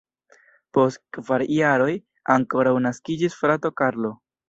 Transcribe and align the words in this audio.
Post 0.77 1.01
kvar 1.17 1.45
jaroj 1.57 1.91
ankoraŭ 2.39 2.75
naskiĝis 2.89 3.41
frato 3.45 3.77
Karlo. 3.83 4.17